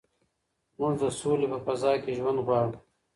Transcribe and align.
موږ 0.79 0.93
د 1.01 1.03
سولې 1.19 1.47
په 1.53 1.59
فضا 1.65 1.91
کي 2.03 2.11
ژوند 2.19 2.39
غواړو. 2.45 2.75